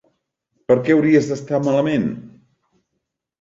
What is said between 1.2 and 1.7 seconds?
d'estar